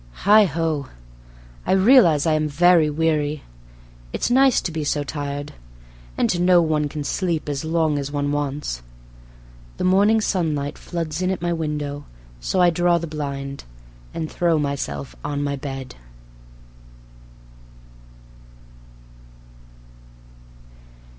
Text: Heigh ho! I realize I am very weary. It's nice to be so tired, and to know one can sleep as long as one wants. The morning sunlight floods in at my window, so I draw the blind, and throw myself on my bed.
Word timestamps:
Heigh 0.25 0.45
ho! 0.45 0.87
I 1.63 1.73
realize 1.73 2.25
I 2.25 2.33
am 2.33 2.47
very 2.47 2.89
weary. 2.89 3.43
It's 4.11 4.31
nice 4.31 4.59
to 4.61 4.71
be 4.71 4.83
so 4.83 5.03
tired, 5.03 5.53
and 6.17 6.27
to 6.31 6.41
know 6.41 6.59
one 6.59 6.89
can 6.89 7.03
sleep 7.03 7.47
as 7.47 7.63
long 7.63 7.99
as 7.99 8.11
one 8.11 8.31
wants. 8.31 8.81
The 9.77 9.83
morning 9.83 10.19
sunlight 10.19 10.75
floods 10.79 11.21
in 11.21 11.29
at 11.29 11.39
my 11.39 11.53
window, 11.53 12.05
so 12.39 12.59
I 12.59 12.71
draw 12.71 12.97
the 12.97 13.05
blind, 13.05 13.63
and 14.11 14.27
throw 14.31 14.57
myself 14.57 15.15
on 15.23 15.43
my 15.43 15.55
bed. 15.55 15.93